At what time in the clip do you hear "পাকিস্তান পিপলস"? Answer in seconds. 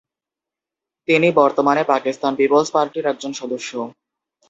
1.83-2.69